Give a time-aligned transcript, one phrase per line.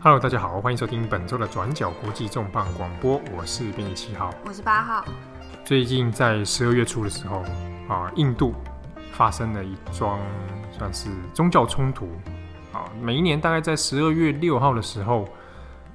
[0.00, 5.04] Hello，大家好，欢迎收听本周的转角国际重磅广播，我是编辑七号，我是八号。
[5.64, 7.42] 最近在十二月初的时候
[7.88, 8.54] 啊，印度
[9.10, 10.20] 发生了一桩
[10.70, 12.08] 算是宗教冲突
[12.72, 12.84] 啊。
[13.02, 15.28] 每一年大概在十二月六号的时候，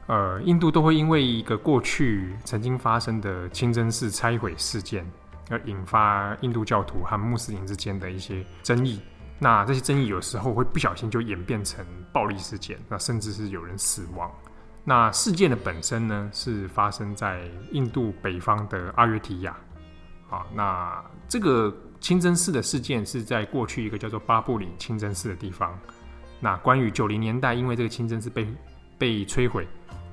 [0.07, 5.09] 呃，印度都会因为一个过去曾经发生的清真寺拆毁事件，
[5.49, 8.99] 而引发印度教徒和穆斯林之间的一些争议。
[9.43, 14.31] 那这些争议有时候会不小心就演变成暴力事件，那甚至是有人死亡。
[14.85, 17.41] 那事件的本身呢，是发生在
[17.73, 19.53] 印度北方的阿约提亚。
[20.29, 25.77] 啊，那这个清真寺的事件是在过去一个叫做巴布里清真寺的地方。
[26.39, 28.47] 那关于九零年代，因为这个清真寺被
[28.97, 29.67] 被摧毁，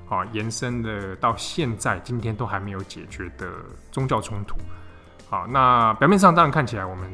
[0.09, 3.49] 啊，延伸的到现在今天都还没有解决的
[3.93, 4.57] 宗教冲突。
[5.29, 7.09] 好，那表面上当然看起来我们。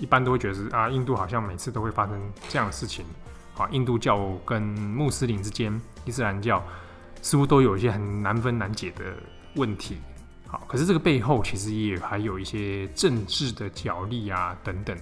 [0.00, 3.04] 一般都会觉得是啊，印度好像每次都会发生这样的事情，
[3.56, 6.62] 啊，印度教跟穆斯林之间，伊斯兰教
[7.20, 9.04] 似乎都有一些很难分难解的
[9.56, 9.98] 问题，
[10.46, 14.96] 好，可是这个背后其实也还有一些政治的角力啊等等。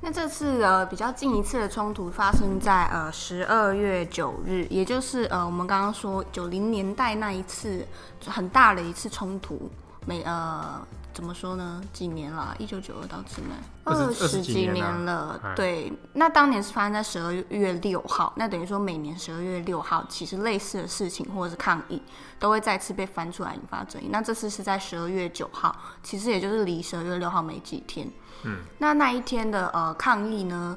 [0.00, 7.86] 那这次呃比较近一次的冲突发生在呃十二月九日，也就是呃我们刚刚说九零年代那一次
[8.26, 9.70] 很大的一次冲突，
[10.06, 10.80] 每呃。
[11.14, 11.80] 怎么说呢？
[11.92, 12.54] 几年了？
[12.58, 15.40] 一九九二到现在二十几年了。
[15.54, 22.02] 对，那当年是发生在十二月六号，那等于说每年十二月六号，其实类似的事情或者是抗议
[22.40, 24.08] 都会再次被翻出来引发争议。
[24.10, 28.10] 那这次是在十二月九号，其实也就是离十二月六号没几天。
[28.42, 30.76] 嗯，那那一天的呃抗议呢，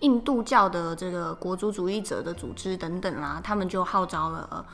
[0.00, 4.48] 印度教的这个国族主义者的组织等等啦，他们就号召了。
[4.50, 4.64] 呃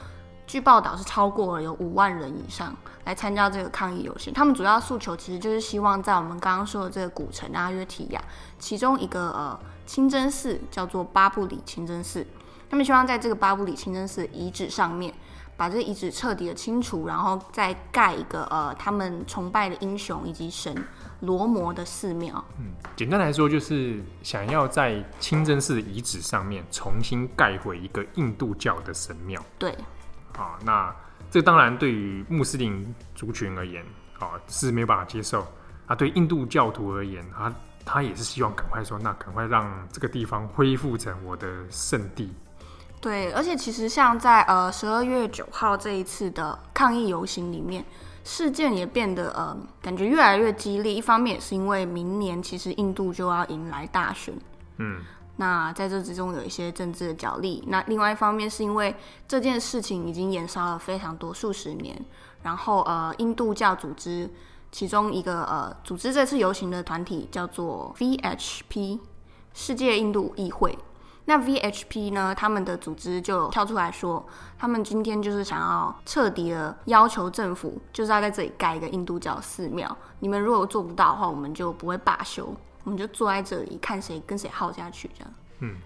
[0.46, 4.34] 据报道是超过了有五万人以上来参加这个抗议游行。
[4.34, 8.22] 他们主要诉求其实就是希望在我们刚刚说的这个古城阿约提亚，
[8.58, 12.27] 其中一个呃清真寺叫做巴布里清真寺。
[12.68, 15.14] 他们希望在这个巴布里清真寺遗址上面，
[15.56, 20.74] 把这个遗址彻底的清除，然后再盖一个呃他们崇拜的英雄以及神
[21.20, 22.44] 罗摩的寺庙。
[22.58, 29.42] 嗯，简单来说就是想要在清真寺的遗址上面重新盖回一个印度教的神庙。
[29.58, 29.74] 对。
[30.36, 30.94] 啊，那
[31.30, 33.84] 这当然对于穆斯林族群而言，
[34.18, 35.46] 啊是没有办法接受。
[35.86, 37.52] 啊，对印度教徒而言，他
[37.84, 42.32] 他也是希望赶快说，那赶快让这个地方恢复成我的圣地。
[43.00, 47.84] 对，而且其实像在呃十二月九号这一次的抗议游行里面，
[48.22, 50.94] 事件也变得呃感觉越来越激烈。
[50.94, 54.32] 一方面也是因为明年其实印度就要迎来大选，
[54.76, 55.00] 嗯。
[55.42, 57.64] 那在这之中有一些政治的角力。
[57.67, 58.95] 那另外一方面是因为
[59.27, 62.01] 这件事情已经延烧了非常多数十年，
[62.45, 64.30] 然后呃，印度教组织
[64.70, 69.01] 其中一个呃组织这次游行的团体叫做 VHP
[69.53, 70.79] 世界印度议会。
[71.25, 74.24] 那 VHP 呢，他们的组织就跳出来说，
[74.57, 79.97] 他们今天就是想要彻底的要求政府，就是要在这里盖一个印度教寺庙。
[80.20, 82.55] 你们如果做不到的话，我们就不会罢休。
[82.84, 85.34] 我们就坐在这里看谁跟谁耗下去，这样。
[85.60, 85.76] 嗯，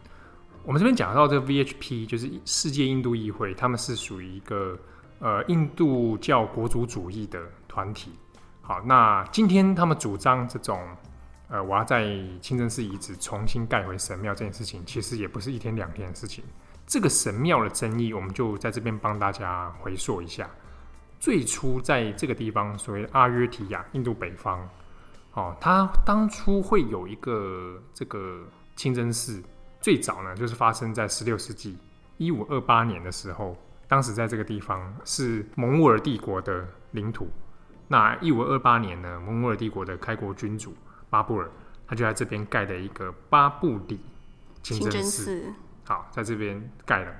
[0.64, 4.78] 我们这边讲到这个 VHP，就是世界印度议会，他们是属于一个
[5.18, 8.12] 呃印度教国族主义的团体。
[8.62, 10.80] 好，那今天他们主张这种
[11.48, 12.04] 呃，我要在
[12.40, 16.42] 清真寺遗址重新盖回神庙这件事情，其实也不是一天两天的事情。
[16.86, 20.48] 这个神庙的争议，我们就在这边帮大家回溯一下。
[21.20, 24.68] 最初在这个地方，所谓阿约提亚，印度北方。
[25.36, 28.42] 哦，他当初会有一个这个
[28.74, 29.42] 清真寺，
[29.82, 31.76] 最早呢就是发生在十六世纪
[32.16, 33.54] 一五二八年的时候，
[33.86, 37.28] 当时在这个地方是蒙古尔帝国的领土。
[37.88, 40.74] 那一五二八年呢，蒙古尔帝国的开国君主
[41.10, 41.50] 巴布尔，
[41.86, 44.00] 他就在这边盖了一个巴布里
[44.62, 44.90] 清真寺。
[44.90, 45.54] 清真寺。
[45.84, 47.12] 好，在这边盖了。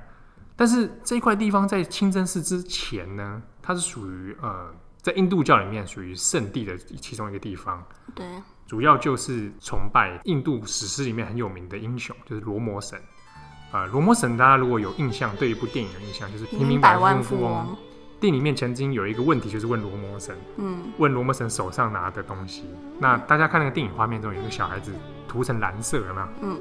[0.56, 4.74] 但是这块地方在清真寺之前呢，它是属于呃。
[5.02, 7.80] 在印度教里面，属于圣地的其中一个地方。
[8.16, 8.26] 对，
[8.66, 12.98] 主要就是崇拜印度史诗里面很有名的英雄，就是罗摩神。
[13.70, 17.52] 啊、呃，罗摩神，大家如果有印象，对一部电影有印象，就是《平民百万富翁》。
[18.18, 22.64] 电影里面曾经有一个问题，就是问罗摩神，嗯，问罗摩神手上拿的东西。
[22.98, 24.90] 那大家看那个电影画面中，有一个小孩子
[25.28, 26.28] 涂成蓝色，有没有？
[26.40, 26.58] 嗯，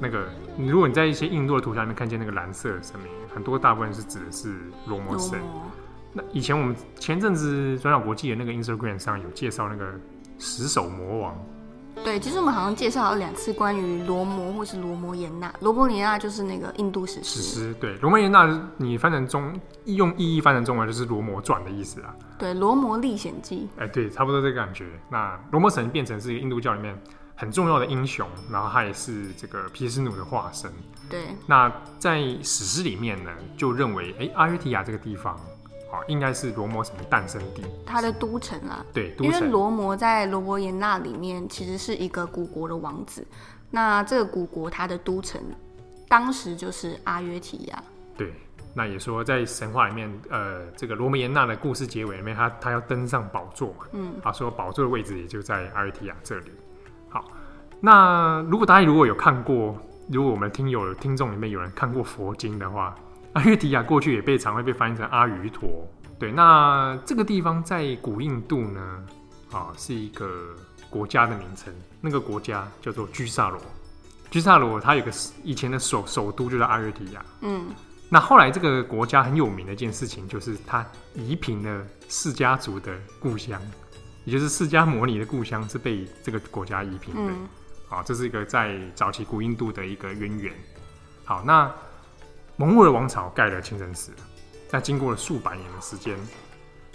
[0.00, 0.26] 那个，
[0.58, 4.56] 如果你在一些印度的图像里面看见那个蓝色的神明，很多大部分是指的是
[4.86, 5.38] 罗摩神。
[6.12, 9.92] 那以前我们前阵子转角国际的那个 Instagram 上有介绍那个
[10.42, 11.38] 十手魔王。
[12.02, 15.52] 对，其实我们好像介绍了两次关于罗摩或是罗摩衍那。
[15.60, 17.40] 罗摩衍那就是那个印度史诗。
[17.40, 19.52] 史诗对，罗摩衍那你翻成中
[19.84, 22.12] 用意义翻成中文就是《罗摩传》的意思啊。
[22.38, 23.68] 对，《罗摩历险记》。
[23.80, 24.86] 哎，对，差不多这个感觉。
[25.10, 26.98] 那罗摩神变成是一个印度教里面
[27.36, 30.72] 很重要的英雄，然后他也是这个皮斯奴的化身。
[31.08, 31.26] 对。
[31.46, 35.38] 那在史诗里面呢，就认为，哎，阿约提亚这个地方，
[35.92, 38.84] 啊，应该是罗摩神的诞生地，他的都城啊。
[38.92, 39.32] 对，都城。
[39.32, 43.24] 因为罗摩在罗摩衍那里面其实是一个古国的王子，
[43.70, 45.40] 那这个古国它的都城，
[46.08, 47.84] 当时就是阿约提亚。
[48.16, 48.32] 对。
[48.74, 56.50] 那也说，在神话里面，呃，这个罗摩衍那的故事结尾里面，他他要登上宝座嘛，嗯，他说宝座的位置也就在阿约提亚这里。
[57.10, 57.22] 好，
[57.80, 59.76] 那如果大家如果有看过，
[60.08, 62.96] 如果我们听友听众里面有人看过佛经的话，
[63.34, 65.86] 阿约提亚过去也被常会被翻译成阿瑜陀。
[66.18, 69.04] 对，那这个地方在古印度呢，
[69.50, 70.54] 啊，是一个
[70.88, 73.60] 国家的名称，那个国家叫做居萨罗。
[74.30, 75.10] 居萨罗它有个
[75.42, 77.66] 以前的首首都就在阿约提亚，嗯。
[78.08, 83.60] 那后来这个国家很有名的一件事情，就是它夷平了释迦族的故乡，
[84.24, 87.32] 也就是释迦摩尼的故乡是被这个国家夷平的。
[87.88, 90.52] 好、嗯，这是一个在早期古印度的一个渊源。
[91.24, 91.72] 好，那
[92.62, 94.12] 蒙古的王朝盖了清真寺，
[94.68, 96.16] 在经过了数百年的时间，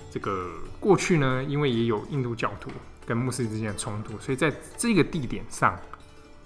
[0.10, 0.50] 这个
[0.80, 2.72] 过去呢，因为也有印度教徒
[3.06, 5.78] 跟穆斯林之间的冲突，所以在这个地点上，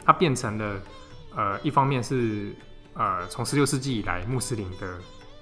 [0.03, 0.81] 它变成了
[1.35, 2.55] 呃，一方面是。
[2.93, 4.99] 呃，从十六世纪以来，穆斯林的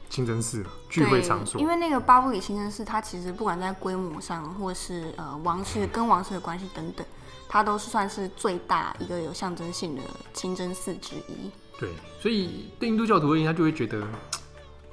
[0.08, 1.60] 清真寺聚会场所。
[1.60, 7.04] 因为那个巴布里清真寺，它其实不管在规模上，或是呃王室跟王室的关系等等，
[7.48, 11.50] 它都是算是最大一个有象征性的清真寺之一。
[11.80, 11.90] 对，
[12.20, 14.06] 所以对印度教徒而言，他就会觉得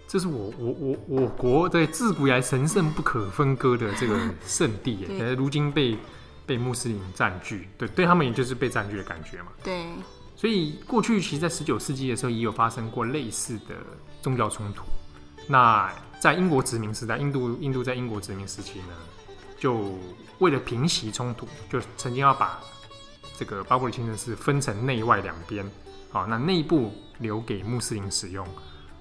[0.06, 4.16] 这是我我我我国在自古以来神圣不可分割的这个
[4.46, 5.98] 圣地，对如今被
[6.46, 9.48] 被穆斯林占据，对，对他们也就是被占据的感觉嘛。
[9.64, 9.84] 对。
[10.36, 13.74] 所以过去其实，在十九世纪的时候，也有发生过类似的
[14.20, 14.84] 宗教冲突。
[15.48, 15.90] 那
[16.20, 18.94] 在英国殖民时代，印度印度在英国殖民时期呢，
[19.58, 19.98] 就
[20.38, 22.60] 为了平息冲突，就曾经要把
[23.36, 25.64] 这个巴布里清真寺分成内外两边。
[26.10, 28.46] 好，那内部留给穆斯林使用，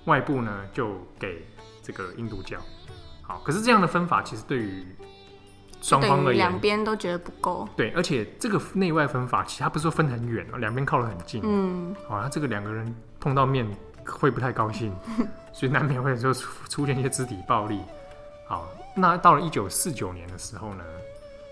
[0.05, 1.45] 外部呢就给
[1.81, 2.59] 这个印度教。
[3.21, 4.85] 好，可是这样的分法其实对于
[5.81, 7.67] 双方而言，两边都觉得不够。
[7.75, 11.41] 对，而且这个内外分法，其实他不是说分很远哦，两边靠得很近。
[11.43, 13.65] 嗯，好，他这个两个人碰到面
[14.05, 14.93] 会不太高兴，
[15.53, 17.79] 所以难免会说出出现一些肢体暴力。
[18.47, 20.83] 好，那到了一九四九年的时候呢，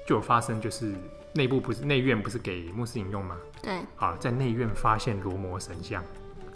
[0.05, 0.93] 就有发生，就是
[1.33, 3.35] 内部不是内院不是给穆斯林用吗？
[3.61, 3.79] 对。
[3.95, 6.01] 好，在内院发现罗摩神像，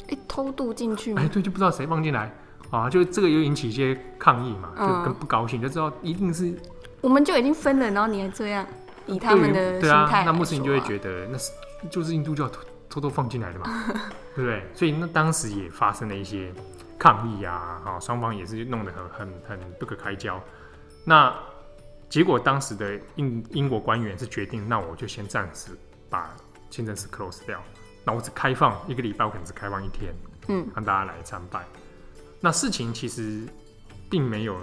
[0.04, 1.22] 哎、欸，偷渡进去吗？
[1.24, 2.32] 哎，对，就不知道谁放进来
[2.70, 6.54] 啊，就这个又引起一些抗议嘛，就更不高兴，就知道一定是。
[7.02, 8.66] 我们就已经分了，然后你还这样
[9.06, 11.52] 以他们的心态、啊，那穆斯林就会觉得那是
[11.90, 13.66] 就是印度教偷偷偷放进来的嘛，
[14.36, 14.64] 对不对？
[14.74, 16.52] 所以那当时也发生了一些
[16.98, 20.42] 抗议啊，哈，双方也是弄得很很很不可开交。
[21.04, 21.34] 那
[22.10, 25.72] 结果当时的英英国官员是决定，那我就先暂时
[26.10, 26.36] 把
[26.70, 27.62] 清真寺 close 掉，
[28.04, 30.14] 那我只开放一个礼拜，我可能只开放一天，
[30.48, 31.66] 嗯，让大家来参拜。
[32.40, 33.44] 那事情其实
[34.10, 34.58] 并没有。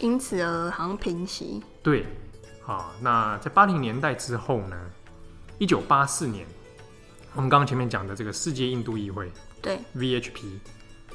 [0.00, 1.62] 因此而好像平息。
[1.82, 2.06] 对，
[2.62, 4.76] 好，那在八零年代之后呢？
[5.58, 6.44] 一九八四年，
[7.34, 9.30] 我们刚刚前面讲的这个世界印度议会，
[9.60, 10.58] 对 VHP，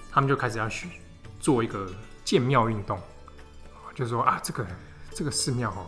[0.10, 0.88] 他们就开始要去
[1.40, 1.92] 做一个
[2.24, 2.98] 建庙运动，
[3.94, 4.66] 就是说啊，这个
[5.18, 5.88] 这个寺庙哦，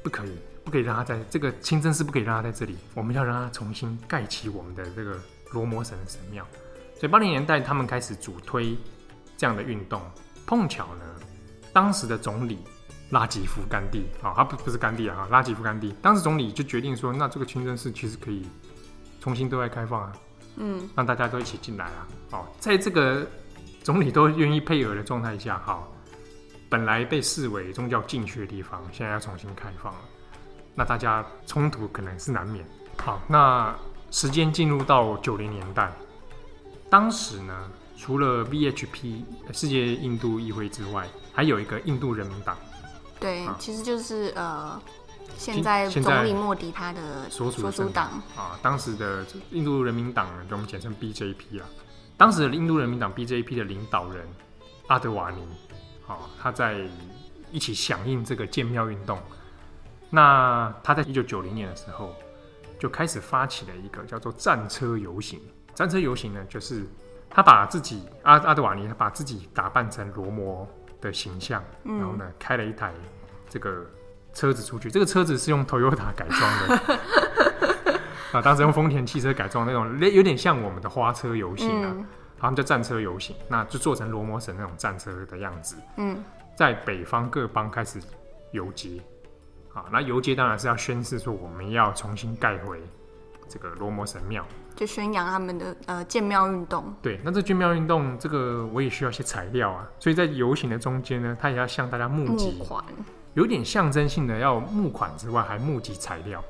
[0.00, 0.30] 不可以，
[0.64, 5.18] 不可以让他在这个清真寺，不可以让他在这里，我们要让他重新盖起我们的这个
[5.50, 6.46] 罗摩神的神庙。
[6.94, 8.78] 所以八零年代他们开始主推
[9.36, 10.00] 这样的运动，
[10.46, 11.04] 碰巧呢。
[11.72, 12.58] 当时的总理
[13.10, 18.46] 拉吉夫甘地啊，他不不是甘地啊，拉吉夫甘地，当时总理就决定说，那这个清真寺其实可以
[19.20, 20.12] 重新对外开放啊，
[20.58, 23.26] 嗯，让大家都一起进来啊，哦，在这个
[23.82, 25.82] 总理都愿意配合的状态下，哈，
[26.72, 30.00] 本来被视为宗教禁区的地方，现在要重新开放了，
[30.74, 32.64] 那大家冲突可能是难免。
[32.96, 33.76] 好，那
[34.10, 35.92] 时间进入到九零年代，
[36.88, 42.56] 当时呢，除了 VHP 世界印度议会之外，还有一个印度人民党，
[43.20, 44.80] 对，啊、其实就是呃，
[45.36, 48.58] 现在总理莫迪他的所属党啊。
[48.62, 51.68] 当时的印度人民党，就我们简称 BJP 啊。
[52.16, 54.26] 当时的印度人民党 BJP 的领导人
[54.86, 55.42] 阿德瓦尼，
[56.06, 56.80] 啊，他在
[57.50, 59.18] 一起响应这个建庙运动。
[60.10, 62.14] 那他在一九九零年的时候，
[62.78, 65.40] 就开始发起了一个叫做战车游行。
[65.74, 66.84] 战车游行呢，就是
[67.30, 70.68] 他把自己阿阿德瓦尼他把自己打扮成罗摩
[71.00, 72.92] 的形象，然后呢，嗯、开了一台
[73.48, 73.86] 这个
[74.34, 74.90] 车子出去。
[74.90, 76.98] 这个车子是用 Toyota 改装的
[78.38, 81.90] 啊，当时用丰田汽车改装那种，有点像我们的花车游行啊。
[81.94, 82.06] 嗯、
[82.42, 85.76] 他们叫战车游行，那就做成罗摩神那种战车的样子。
[85.96, 86.22] 嗯，
[86.56, 88.00] 在北方各邦开始
[88.50, 89.00] 游街
[89.72, 92.82] 啊，那游街当然是要宣示说我们要重新盖回
[93.48, 94.44] 这个罗摩神庙，
[94.74, 96.92] 就宣扬他们的呃建庙运动。
[97.00, 102.84] 对，那这建庙运动，这个我也需要一些材料啊，所以在游行的中间呢，他也要向大家募集募款，
[103.34, 106.42] 有点象征性的要募款之外，还募集材料。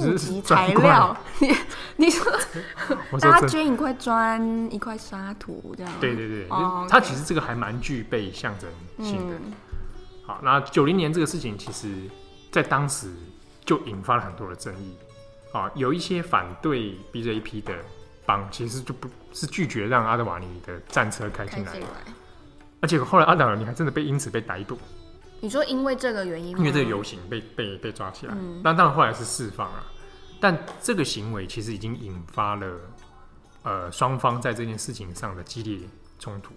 [0.00, 1.54] 募集材料，你
[1.96, 2.32] 你说，
[3.20, 5.92] 大家捐一块砖、一块沙土这样。
[6.00, 8.68] 对对对，哦、它其实这个还蛮具备象征
[9.04, 9.36] 性的。
[9.36, 9.52] 嗯、
[10.24, 11.88] 好，那九零年这个事情，其实
[12.50, 13.10] 在当时
[13.64, 14.96] 就引发了很多的争议。
[15.52, 17.74] 啊，有一些反对 BJP 的
[18.26, 21.80] 帮，其实就不是拒绝让阿德瓦尼的战车开进来，来，
[22.80, 24.76] 而且后来阿德瓦尼还真的被因此被逮捕。
[25.46, 26.58] 你说因为这个原因吗？
[26.58, 29.86] 因为这个游行被被被抓起来，嗯、但当然后来是释放了。
[30.40, 32.68] 但这个行为其实已经引发了
[33.62, 35.88] 呃双方在这件事情上的激烈
[36.18, 36.52] 冲突。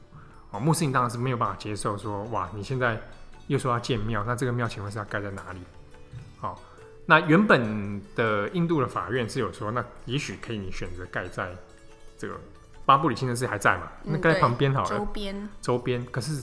[0.50, 3.00] 哦，穆斯林当然是没有办法接受说，哇，你现在
[3.46, 5.60] 又说要建庙，那这个庙请问是要盖在哪里？
[6.39, 6.58] 好、哦，
[7.05, 11.55] 那原本的印度的法院是有说，那也许可以你选择盖在
[12.17, 12.34] 这个
[12.88, 13.84] 巴布里清真寺还在嘛？
[14.03, 16.41] 那盖在旁边好了，周边周边可是。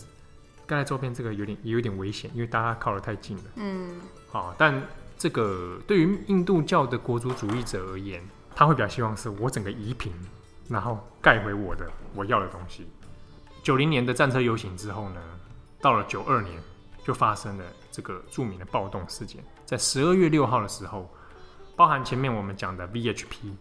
[0.66, 3.44] 盖在周边这个有点也有点危险，因为大家靠得太近了。
[3.54, 4.82] 嗯，好，但
[5.16, 8.22] 这个对于印度教的国族主义者而言，
[8.54, 10.12] 他会比较希望是我整个夷平，
[10.68, 12.86] 然后盖回我的我要的东西。
[13.62, 15.22] 九零年的战车游行之后呢，
[15.80, 16.60] 到了九二年
[17.04, 21.08] 就发生了这个著名的暴动事件，在十二月六号的时候，
[21.76, 23.52] 包含前面我们讲的 VHP，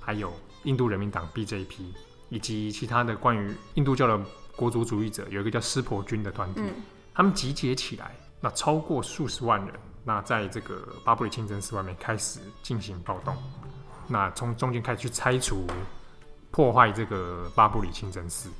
[0.00, 0.32] 还有
[0.64, 1.82] 印度人民党 BJP，
[2.28, 4.20] 以及其他的关于印度教的。
[4.60, 6.74] 国族主义者有一个叫湿婆军的团体，嗯、
[7.14, 9.74] 他们集结起来，那超过数十万人，
[10.04, 13.34] 那在这个巴布里清真寺外面开始进行暴动，
[14.06, 15.66] 那从中间开始去拆除、
[16.50, 18.50] 破坏这个巴布里清真寺，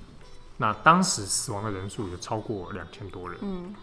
[0.57, 3.39] 那当时死亡的人数有超过两千多人。
[3.43, 3.75] 嗯，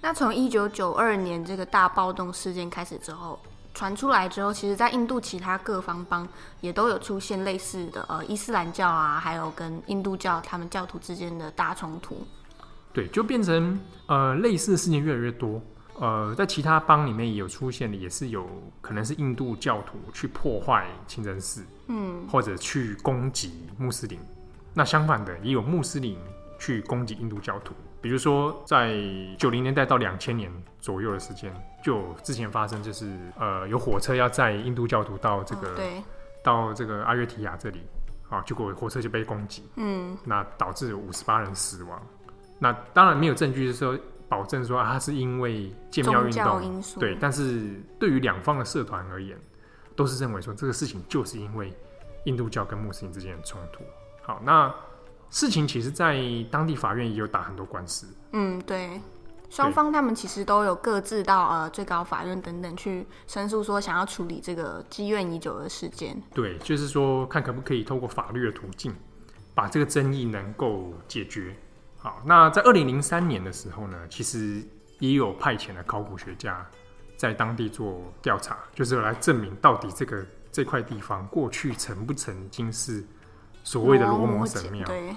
[0.00, 3.36] 那从一九九二年这个大暴动事件开始之后。
[3.72, 6.28] 传出来之后，其实，在印度其他各方邦
[6.60, 12.26] 也都有出现类似的，呃，伊斯兰教啊，还有跟印度教他们教徒之间的大冲突。
[12.92, 15.62] 对，就变成呃，类似的事件越来越多。
[16.00, 18.48] 呃，在其他邦里面也有出现的，也是有
[18.80, 24.18] 可能是印度教徒去破坏清真寺，嗯，或者去攻击穆斯林。
[24.72, 26.18] 那相反的，也有穆斯林
[26.58, 27.74] 去攻击印度教徒。
[28.02, 28.96] 比如说，在
[29.36, 31.54] 九零年代到两千年左右的时间，
[31.84, 35.78] 就之前发生，就是呃，有火车要载印度教徒到这个、
[36.42, 37.82] 到这个阿约提亚这里，
[38.30, 42.00] 啊，结果火车就被攻击，嗯，那导致五十八人死亡。
[42.58, 43.98] 那当然没有证据是说
[44.30, 49.38] 保证说啊，他是因为建庙运动因素，对，但是对于两方的社团而言，
[49.94, 51.70] 都是认为说这个事情就是因为
[52.24, 53.84] 印度教跟穆斯林之间的冲突。
[54.22, 54.74] 好，那。
[55.30, 56.20] 事情其实，在
[56.50, 58.04] 当地法院也有打很多官司。
[58.32, 59.00] 嗯，对，
[59.48, 66.20] 双方他们其实都有各自到呃最高法院等等去申诉，说想要处理这个积怨已久的事件。
[66.34, 68.92] 对，就是说看可不可以透过法律的途径，
[69.54, 71.54] 把这个争议能够解决。
[71.96, 74.60] 好，那在二零零三年的时候呢，其实
[74.98, 76.66] 也有派遣的考古学家
[77.16, 83.04] 在当地做调查，就是来证明到底这个这块地方过去曾不曾经是。
[83.62, 85.14] 所谓的罗摩神庙，对。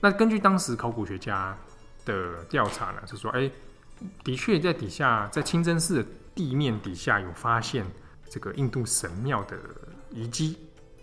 [0.00, 1.56] 那根据当时考古学家
[2.04, 3.52] 的调查呢，是说，哎、欸，
[4.22, 7.86] 的确在底下，在清真寺的地面底下有发现
[8.28, 9.56] 这个印度神庙的
[10.10, 10.58] 遗迹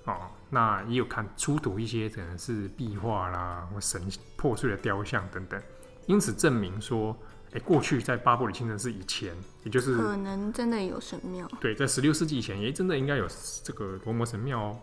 [0.05, 0.29] 哦。
[0.51, 3.99] 那也有看出土一些可能是壁画啦，或神
[4.37, 5.59] 破碎的雕像等等，
[6.05, 11.49] 因此证明说，哎、欸，过去在巴布里清真寺以前，也就是可能真的有神庙。
[11.59, 13.27] 对，在十六世纪以前，也真的应该有
[13.63, 14.79] 这个罗摩神庙哦。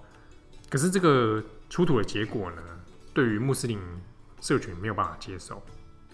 [0.69, 1.41] 可是这个。
[1.71, 2.63] 出土的结果呢，
[3.15, 3.81] 对于穆斯林
[4.41, 5.63] 社群没有办法接受，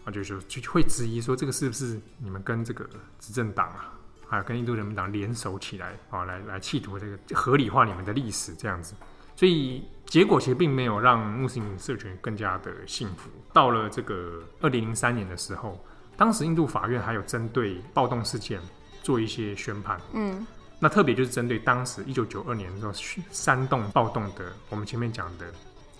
[0.04, 2.86] 啊，就是就会质疑说，这个是不是你们跟这个
[3.18, 3.94] 执政党啊，
[4.28, 8.94] 还有跟印度人民党联手起来啊，来来企图这个合理化你们的历史这样子，
[9.34, 13.30] 所以结果其实并没有让穆斯林社群更加的幸福。
[13.54, 15.82] 到了这个二零零三年的时候，
[16.18, 18.60] 当时印度法院还有针对暴动事件
[19.02, 20.46] 做一些宣判，嗯。
[20.78, 22.92] 那特别就是针对当时一九九二年的时候
[23.30, 25.46] 煽动暴动的，我们前面讲的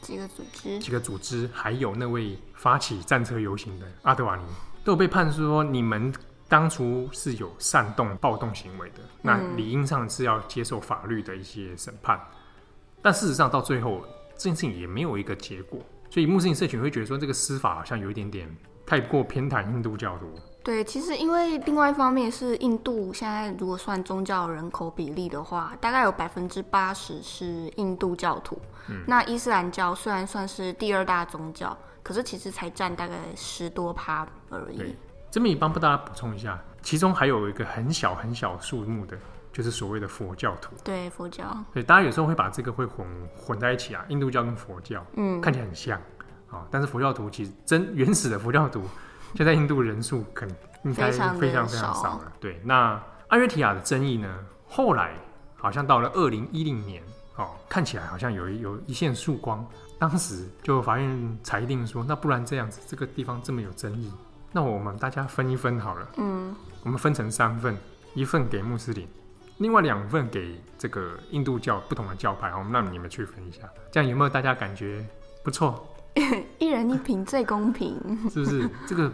[0.03, 4.43] 几个组织，几个组织，还有那位发起战车游行的阿德瓦尼，
[4.85, 6.13] 都有被判说你们
[6.47, 12.19] 当初是有煽动暴动行为的，那理应上是要接受法律的一些审判。
[12.19, 12.37] 嗯、
[13.01, 14.05] 但事实上到最后
[14.37, 15.81] 这件事情也没有一个结果，
[16.11, 18.55] 所以穆斯林社群会觉得说这个司法好像有一点点
[18.85, 20.39] 太过偏袒印度教徒。
[20.67, 28.61] 对，其实因为另外一方面是印度现在如果算宗教人口比例的话，大概有百分之八十是印度教徒。
[28.89, 34.97] 嗯，那伊斯兰教虽然算是第二大宗教，可是其实才占大概十多趴而已。
[35.31, 39.17] 这边也帮大家补充一下，其中还有一个很小很小数目的，
[39.53, 40.75] 就是所谓的佛教徒。
[40.83, 43.07] 对佛教，对大家有时候会把这个会混
[43.37, 45.97] 混在一起啊，印度教跟佛教，嗯，看起来很像
[46.51, 48.83] 啊，但是佛教徒其实真原始的佛教徒，
[49.35, 52.33] 就在印度人数可能应该非常非常少了。
[52.41, 55.13] 对，那阿约提亚的争议呢，后来
[55.57, 57.03] 好像到了二零一零年，
[57.37, 59.67] 哦，看起来好像有一有一线曙光。
[59.99, 64.13] 当时就法院裁定说，那不然这样子，这个地方这么有争议，
[64.53, 66.09] 那我们大家分一分好了。
[66.19, 67.75] 嗯，我们分成三份，
[68.13, 69.09] 一份给穆斯林，
[69.57, 72.55] 另外两份给这个印度教不同的教派。
[72.55, 75.03] 我们让你们去分一下，这样有没有大家感觉
[75.43, 75.89] 不错？
[76.59, 77.97] 一人一瓶最公平，
[78.31, 78.69] 是不是？
[78.87, 79.13] 这个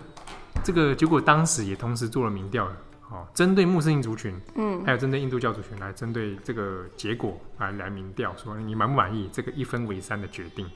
[0.64, 2.68] 这个结果当时也同时做了民调。
[3.10, 10.66] 哦，针对穆斯林族群，嗯，还有针对印度教族群来针对这个结果来来民调，说你满不满意这个一分为三的决定？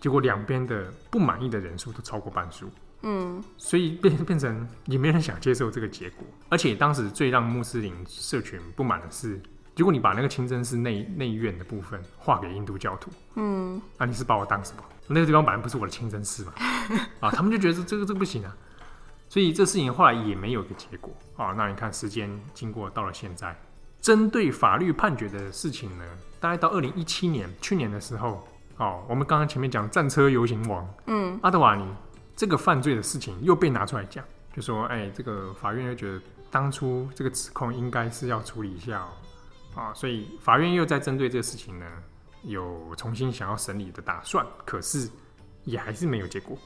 [0.00, 2.68] 结果两边的不满意的人数都超过半数，
[3.02, 6.26] 嗯，所以变变成也没人想接受这个结果。
[6.48, 9.40] 而且当时最让穆斯林社群不满的是，
[9.76, 14.82] 如果你把那个清真寺内内院的部分划给印度教徒，嗯，那你是把我当什么？
[15.12, 16.52] 那个地方本来不是我的清真寺嘛？
[17.20, 18.56] 啊，他们就觉得这个这个不行啊。
[19.28, 21.54] 所以这事情后来也没有一个结果啊。
[21.56, 23.56] 那你看，时间经过到了现在，
[24.00, 26.04] 针对法律判决的事情呢，
[26.40, 31.84] 大概到二零一七年，去年的时候，哦，我们刚刚前面讲战车游行王，嗯，阿德瓦尼
[32.34, 39.10] 这个犯罪的事情又被拿出来讲，就说，哎，这个法院又觉得当初这个指控应该是要处理一下哦，
[39.80, 41.86] 啊，所以法院又在针对这个事情呢，
[42.42, 45.08] 有重新想要审理的打算，可是
[45.64, 46.56] 也还是没有结果。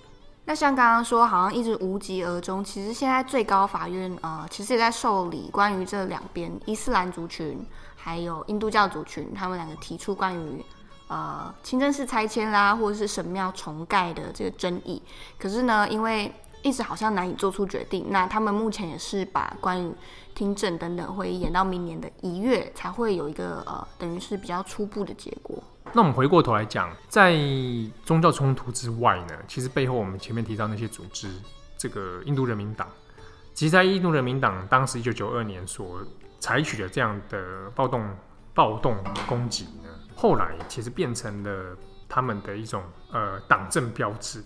[0.47, 2.63] 那像刚刚说，好像一直无疾而终。
[2.63, 7.67] 其实现在最高法院呃，其实也在受理关于这两边伊斯兰族群
[7.97, 10.63] 还有印度教族群，他们两个提出关于
[11.09, 15.03] 呃清真寺拆迁啦，或者是神庙重盖的这个争议。
[15.39, 16.31] 可是呢，因为
[16.65, 19.93] 一直好像难以做出决定，那他们目前也是把关于
[20.35, 25.63] 听证等等会延到明年的一月才会有一个呃，等于是比较初步的结果。
[25.93, 27.37] 那我们回过头来讲，在
[28.03, 31.31] 宗教冲突之外呢，其实背后我们前面提到那些组织，
[31.77, 32.89] 这个印度人民党，
[33.53, 36.01] 其实，在印度人民党当时一九九二年所
[36.41, 38.09] 采取的这样的暴动、
[38.55, 38.97] 暴动
[39.29, 41.77] 攻击呢，后来其实变成了
[42.09, 44.43] 他们的一种呃党政标志，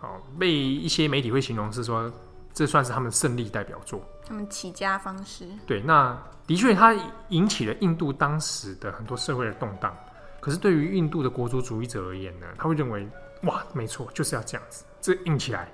[0.00, 2.10] 哦，被一些媒体会形容是说，
[2.52, 5.46] 这算是他们胜利代表作，他们起家方式。
[5.66, 6.94] 对，那的确，它
[7.28, 9.96] 引起了印度当时的很多社会的动荡。
[10.40, 13.06] 可是对于印度的国族主义者而言呢，他会认为
[13.42, 15.68] 哇，没错，就是要这样子，这硬起来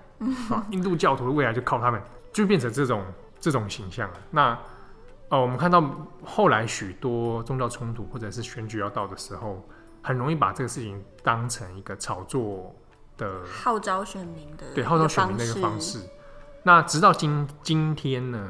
[0.51, 0.67] 啊！
[0.73, 3.05] 印度教徒的未来就靠他们，就变成这种
[3.39, 4.17] 这种形象了。
[4.31, 4.59] 那
[5.29, 5.83] 哦，我们看到
[6.25, 9.65] 后来许多宗教冲突或者是选举要到的时候，
[10.03, 12.75] 很容易把这个事情当成一个炒作
[13.17, 16.01] 的号召选民的对号召选民的一个方式。
[16.63, 18.49] 那直到今今天呢，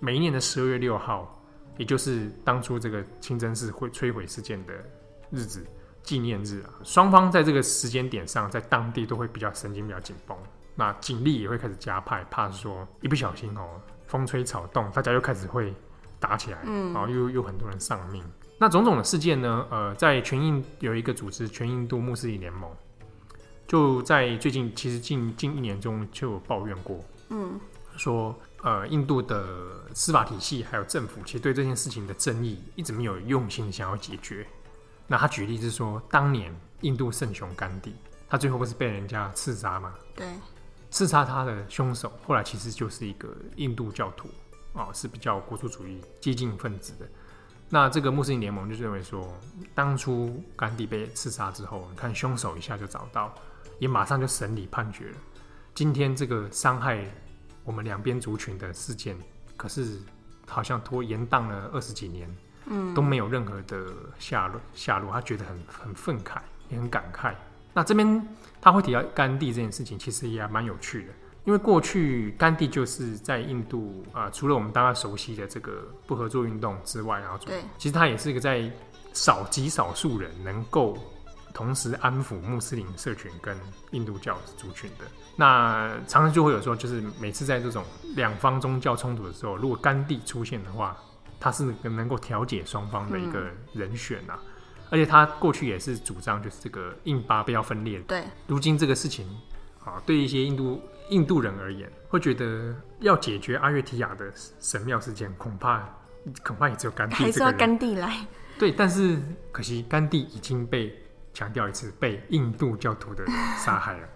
[0.00, 1.42] 每一年的十二月六号，
[1.76, 4.72] 也就是当初这个清真寺会摧毁事件的。
[5.32, 5.66] 日子
[6.04, 10.38] 纪念日啊，双方在这个时间点上，在当地都会比较神经比较紧绷，
[10.76, 13.68] 那警力也会开始加派，怕说一不小心哦，
[14.06, 15.74] 风吹草动，大家又开始会
[16.20, 18.22] 打起来，嗯，然后又又很多人丧命。
[18.56, 22.70] 那种种的事件呢，呃，在全印有一个组织全印度穆斯林联盟，
[23.66, 27.58] 就在最近其实近近一年中就有抱怨过，嗯，
[27.96, 34.46] 说呃，印度的司法体系还有政府，其实对这件事情的争议一直没有用心想要解决。
[35.06, 37.94] 那他举例是说，当年印度圣雄甘地，
[38.28, 39.94] 他最后不是被人家刺杀吗？
[40.14, 40.26] 对，
[40.90, 44.28] 刺杀他的凶手后来其实就是一个印度教徒，
[44.72, 47.08] 哦，是比较国族主义激进分子的。
[47.68, 49.34] 那这个穆斯林联盟就认为说，
[49.74, 53.34] 当初甘地被刺杀之后，你看凶手一下就找到，
[53.78, 55.16] 也马上就审理判决了。
[55.74, 57.04] 今天这个伤害
[57.64, 59.16] 我们两边族群的事件，
[59.56, 59.98] 可是
[60.46, 62.28] 好像拖延宕了二十几年。
[62.68, 63.86] 嗯，都没有任何的
[64.18, 67.32] 下落，下落，他觉得很很愤慨，也很感慨。
[67.72, 68.28] 那这边
[68.60, 71.12] 他会提到甘地这件事情，其实也还蛮有趣的，
[71.46, 78.70] 因为过去甘地就是在印度啊、呃，除了我们大家熟悉的这个不合作运动之外，然后对，其实他也是一个在
[79.14, 80.98] 少极少数人能够
[81.54, 83.56] 同时安抚穆斯林社群跟
[83.92, 85.06] 印度教族群的。
[85.36, 87.82] 那常常就会有说，就是每次在这种
[88.14, 90.96] 两方宗教冲突的时候，如果甘地出现的话。
[91.38, 98.00] 他是能够调解双方的一个人选呐、啊，嗯、而且他过去也是主张就是这个印巴不要分裂。
[98.00, 99.28] 对，如今这个事情
[99.86, 105.88] 啊，对一些印度印度人而言，会觉得要解决阿约提亚的神庙事件，恐怕
[106.44, 108.26] 恐怕也只有甘地还是要甘地来。
[108.58, 109.16] 对，但是
[109.52, 110.92] 可惜甘地已经被
[111.32, 113.24] 强调一次被印度教徒的
[113.56, 114.08] 杀害了，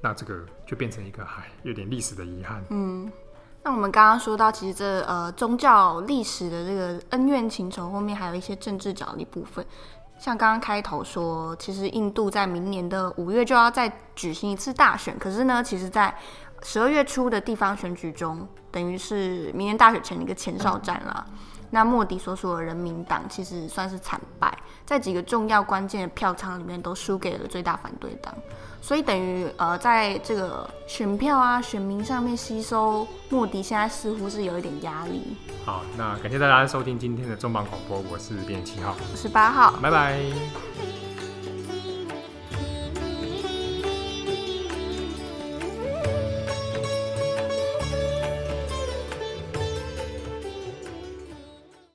[0.00, 2.64] 那这个就变成一个还有点历史的遗憾。
[2.70, 3.10] 嗯。
[3.60, 9.66] 那我们刚刚说到，其实这呃宗教历史的这个恩怨情仇后面还有一些政治角力部分。
[10.18, 16.12] 像刚刚开头说，其实印度在明年的五月就要再举行一次大选，可是呢，其实，在
[16.62, 21.24] 十二月初的地方选举中，等于是明年大选前的一个前哨战了。
[21.70, 28.34] 那莫迪所属的人民党其实算是惨败，在几个重要关键的票仓里面都输给了最大反对党，
[28.80, 35.36] 所以等于呃，在这个选票啊、选民上面吸收莫迪，现在似乎是有一点压力。
[35.64, 41.07] 好，那感谢大家收听今天的重磅广播，我是编辑七号，我是八号，拜拜。